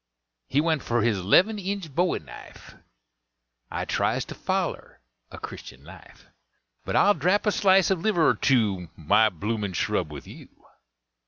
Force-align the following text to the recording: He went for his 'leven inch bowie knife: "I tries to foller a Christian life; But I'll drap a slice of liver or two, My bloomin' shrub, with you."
He 0.47 0.61
went 0.61 0.81
for 0.81 1.03
his 1.03 1.23
'leven 1.23 1.59
inch 1.59 1.93
bowie 1.93 2.17
knife: 2.17 2.73
"I 3.69 3.85
tries 3.85 4.25
to 4.25 4.33
foller 4.33 4.99
a 5.29 5.37
Christian 5.37 5.83
life; 5.83 6.25
But 6.85 6.95
I'll 6.95 7.13
drap 7.13 7.45
a 7.45 7.51
slice 7.51 7.91
of 7.91 8.01
liver 8.01 8.29
or 8.29 8.33
two, 8.33 8.89
My 8.95 9.29
bloomin' 9.29 9.73
shrub, 9.73 10.11
with 10.11 10.25
you." 10.25 10.65